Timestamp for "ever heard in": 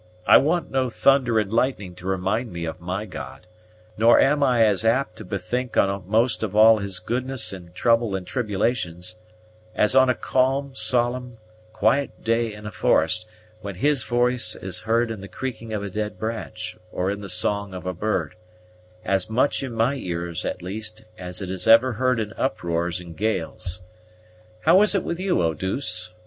21.67-22.33